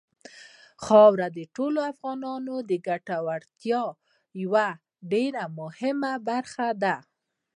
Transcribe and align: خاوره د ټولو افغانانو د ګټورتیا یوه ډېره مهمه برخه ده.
خاوره 0.85 1.27
د 1.37 1.39
ټولو 1.55 1.79
افغانانو 1.91 2.55
د 2.69 2.71
ګټورتیا 2.87 3.83
یوه 4.43 4.67
ډېره 5.11 5.43
مهمه 5.59 6.13
برخه 6.29 6.67
ده. 6.83 6.95